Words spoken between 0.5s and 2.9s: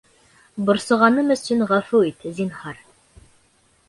Борсоғаным өсөн ғәфү ит, зинһар.